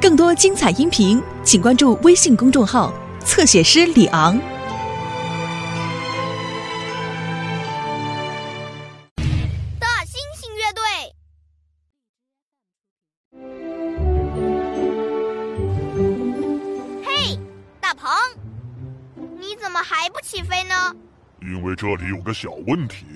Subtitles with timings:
[0.00, 2.92] 更多精彩音频，请关注微信公众号
[3.24, 4.38] “侧写师李昂”。
[9.80, 10.82] 大猩猩乐队。
[17.04, 17.38] 嘿，
[17.80, 18.10] 大鹏，
[19.40, 20.74] 你怎么还不起飞呢？
[21.40, 23.06] 因为这里有个小问题，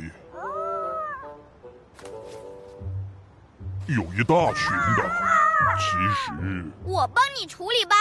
[3.89, 5.11] 有一大群的，
[5.79, 6.31] 其实
[6.85, 7.97] 我帮你处理吧。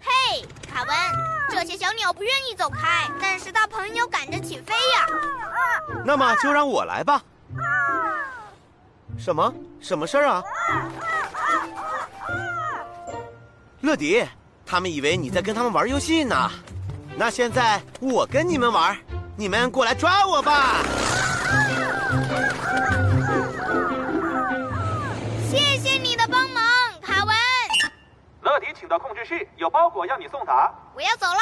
[0.00, 0.96] 嘿，卡文，
[1.50, 5.06] 这些小鸟不愿意走开，但是大鹏要赶着起飞呀。
[6.02, 7.22] 那么就让我来吧。
[9.18, 9.52] 什么？
[9.82, 10.42] 什么事儿啊？
[13.82, 14.26] 乐迪，
[14.68, 16.50] 他们以为你在跟他们玩游戏呢。
[17.16, 18.98] 那现在我跟你们玩，
[19.36, 20.82] 你们过来抓我吧。
[25.48, 26.62] 谢谢你的帮忙，
[27.00, 27.34] 卡文。
[28.40, 30.74] 乐迪，请到控制室，有包裹要你送达。
[30.96, 31.38] 我要走了。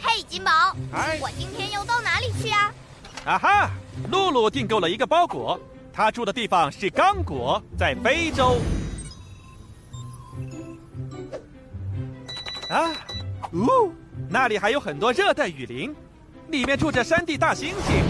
[0.00, 0.52] 嘿，金宝，
[0.92, 2.72] 哎我今天要到哪里去啊？
[3.26, 3.70] 啊哈！
[4.10, 5.58] 露露订购了一个包裹，
[5.92, 8.58] 她住的地方是刚果，在非洲。
[12.68, 12.92] 啊，
[13.52, 13.92] 呜，
[14.28, 15.94] 那里还有很多热带雨林，
[16.48, 18.02] 里面住着山地大猩猩，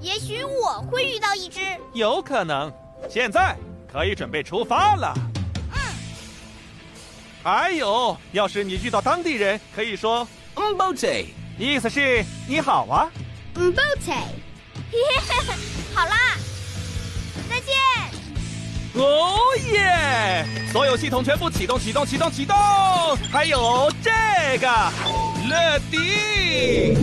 [0.00, 1.60] 也许我会遇到一只。
[1.92, 2.72] 有可能。
[3.08, 3.56] 现在
[3.92, 5.12] 可以准备出发了。
[5.16, 5.78] 嗯
[7.42, 11.26] 还有，要是你遇到当地人，可以说嗯 b o t
[11.58, 13.10] 意思是你好啊。
[13.56, 14.16] 嗯，抱歉。
[15.94, 16.36] 好啦，
[17.48, 17.72] 再见。
[18.94, 19.38] 哦
[19.72, 20.46] 耶！
[20.72, 22.56] 所有系统全部启动，启动，启动，启动！
[23.32, 24.10] 还有这
[24.58, 24.68] 个，
[25.48, 26.94] 乐迪。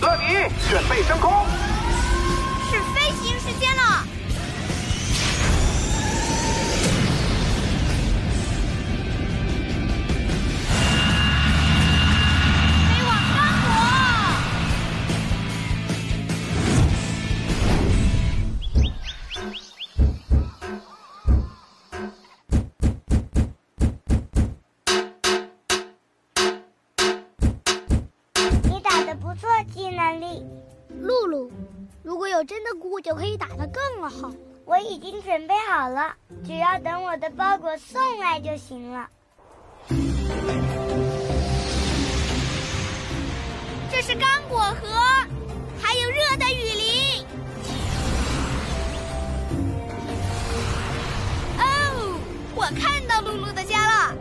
[0.00, 0.26] 乐迪，
[0.70, 1.46] 准备升空。
[2.70, 4.06] 是飞行时间了。
[34.08, 34.30] 好。
[34.64, 36.14] 我已经准备好了，
[36.44, 39.08] 只要等我的包裹送来就行了。
[43.90, 44.88] 这是刚果河，
[45.80, 47.24] 还有热带雨林。
[51.58, 52.20] 哦，
[52.54, 54.14] 我看到露露的家了。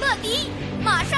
[0.00, 1.17] 乐迪，马上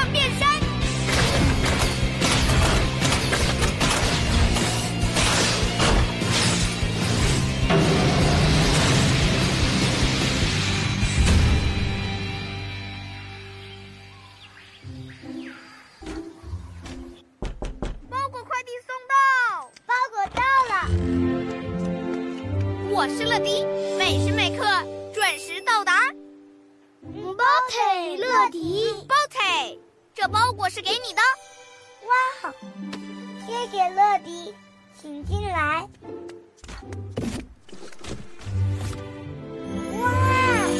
[23.10, 23.64] 我是乐迪，
[23.98, 24.64] 每时每刻
[25.12, 25.92] 准时到达。
[27.02, 29.80] 包腿乐迪，包腿，
[30.14, 31.20] 这包裹是给你的。
[32.06, 32.54] 哇，
[33.44, 34.54] 谢谢乐迪，
[34.96, 35.88] 请进来。
[39.98, 40.12] 哇，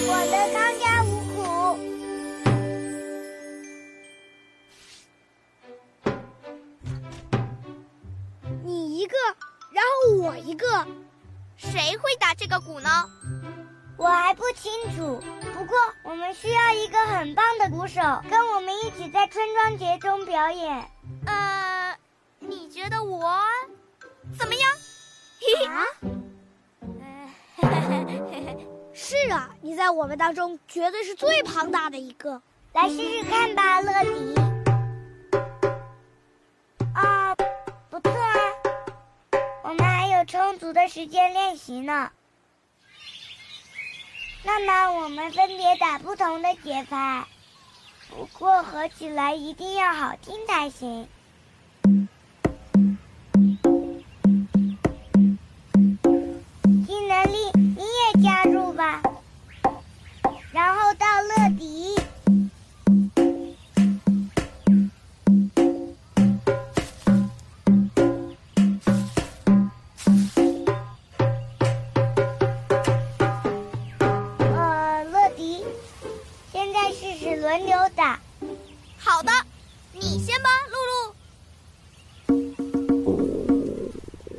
[0.06, 1.42] 我的康家五谷，
[8.62, 9.16] 你一个，
[9.72, 10.86] 然后我一个。
[11.70, 12.90] 谁会打这个鼓呢？
[13.96, 15.22] 我还不清楚。
[15.52, 20.90] 不过我们需要一个很棒的鼓手，跟我们一起在村庄节中表演。
[21.26, 21.96] 呃，
[22.38, 23.36] 你觉得我
[24.38, 24.62] 怎么样？
[25.40, 25.66] 嘿嘿。
[25.66, 25.84] 啊？
[28.92, 32.42] 是啊，你在我们当中绝对是最庞大的一个。
[32.72, 34.49] 来试试看吧，乐迪。
[40.30, 42.12] 充足的时间练习呢。
[44.44, 47.26] 那么我们分别打不同的节拍，
[48.08, 51.08] 不过合起来一定要好听才行。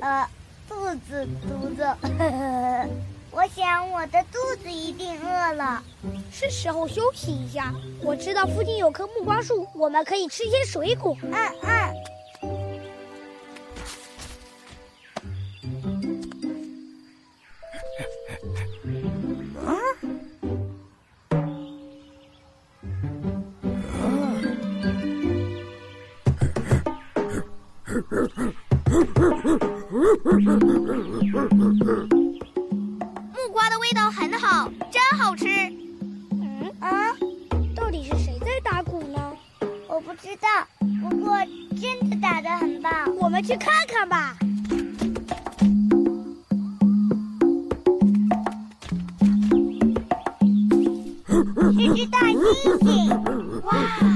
[0.02, 0.28] 呃，
[0.68, 0.76] 肚
[1.08, 1.96] 子嘟着，
[3.32, 5.82] 我想我的肚子一定饿了，
[6.32, 7.74] 是时候休息一下。
[8.04, 11.16] 我知道附近有棵木瓜树，我们可以吃些水果。
[11.22, 11.94] 嗯嗯。
[43.32, 44.36] 们去看看吧。
[51.72, 52.42] 是只大猩
[52.82, 53.62] 猩！
[53.64, 54.11] 哇！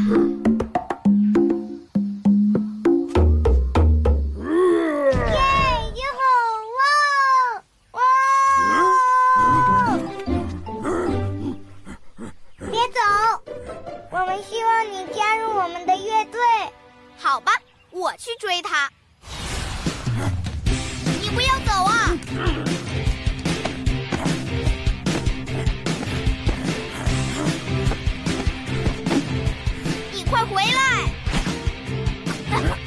[30.55, 31.11] 回来。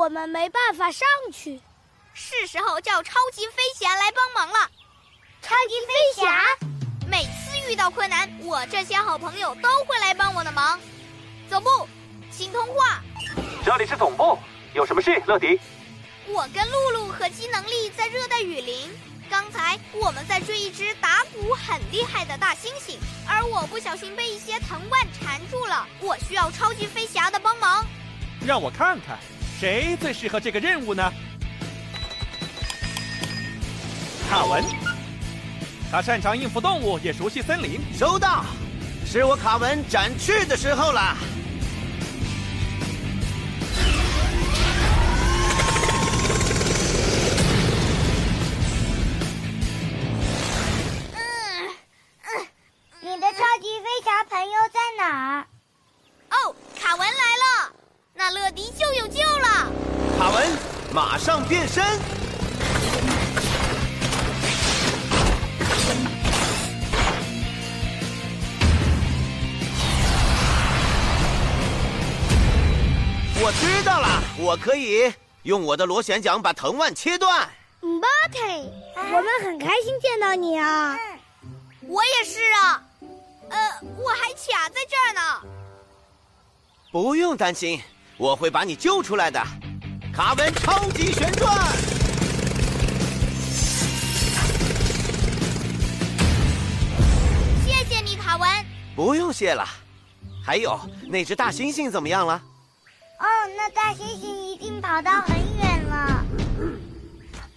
[0.00, 1.60] 我们没办法上去，
[2.14, 4.68] 是时候叫超级飞侠来帮忙了。
[5.42, 6.44] 超级飞侠，
[7.08, 10.80] 每次遇到困难，我这些好朋友都会来帮我的忙。
[11.48, 11.86] 总部，
[12.30, 13.02] 请通话。
[13.64, 14.38] 这里是总部，
[14.74, 15.60] 有什么事，乐迪？
[16.26, 18.90] 我跟露露和机能力在热带雨林，
[19.28, 22.96] 刚才我们在追一只打鼓很厉害的大猩猩，
[23.28, 27.49] 而我不小心被一些藤蔓缠住了，我需要超级飞侠的帮忙。
[28.46, 29.18] 让我看看。
[29.58, 31.12] 谁最适合这个任务呢？
[34.28, 34.64] 卡文，
[35.90, 37.80] 他擅长应付动物，也熟悉森林。
[37.92, 38.44] 收到，
[39.04, 41.16] 是我卡文展翅的时候了。
[61.70, 61.84] 身！
[73.42, 75.12] 我知道了，我可以
[75.44, 77.48] 用我的螺旋桨把藤蔓切断。
[77.80, 78.38] 巴特，
[78.96, 80.98] 我们很开心见到你啊！
[81.82, 82.82] 我也是啊。
[83.48, 83.58] 呃，
[83.96, 85.20] 我还卡在这儿呢。
[86.90, 87.80] 不用担心。
[88.18, 89.42] 我会把你救出来的，
[90.14, 91.56] 卡文超级旋转！
[97.64, 98.48] 谢谢你，卡文。
[98.96, 99.66] 不用谢了。
[100.44, 102.42] 还有那只大猩猩怎么样了？
[103.18, 103.26] 哦，
[103.56, 106.24] 那大猩猩已经跑到很远了。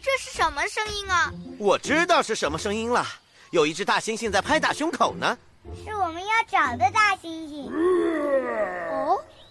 [0.01, 1.33] 这是什么声音啊？
[1.57, 3.05] 我知道是什么声音了。
[3.49, 5.37] 有一只大猩猩在拍打胸口呢。
[5.83, 7.71] 是我们要找的大猩猩。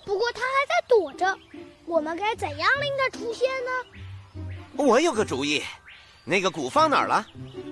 [0.04, 1.38] 不过他还在躲着，
[1.86, 3.70] 我们该怎样令他出现呢？
[4.76, 5.62] 我有个主意，
[6.24, 7.24] 那个鼓放哪儿了？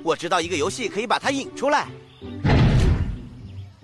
[0.05, 1.89] 我知道一个游戏可以把它引出来。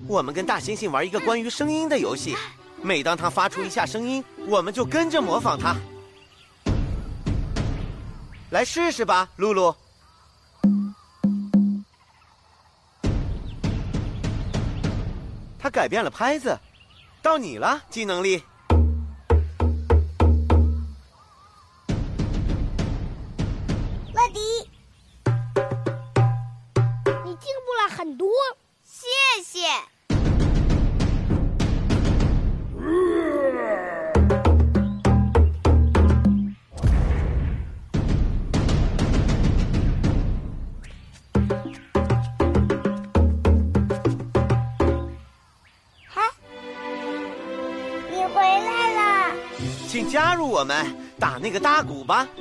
[0.06, 2.36] 我们跟大猩猩玩一个关于声音的游戏，
[2.82, 5.74] 每当它发出一下声音，我们就跟着模仿它。
[8.50, 9.74] 来试试吧，露露。
[15.58, 16.56] 他改变了拍子。
[17.26, 18.44] 到你了，技能力。
[49.96, 50.84] 请加入我们，
[51.18, 52.28] 打那个大鼓吧。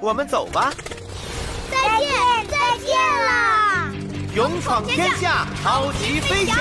[0.00, 0.72] 我们走吧，
[1.70, 2.08] 再见，
[2.48, 3.90] 再见啦！
[4.34, 6.54] 勇闯天下，超级飞侠。